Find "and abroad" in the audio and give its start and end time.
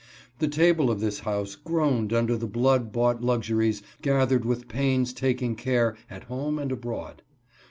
6.57-7.21